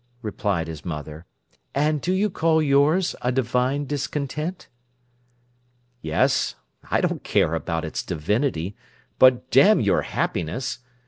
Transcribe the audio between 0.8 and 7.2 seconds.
mother. "And do you call yours a divine discontent?" "Yes. I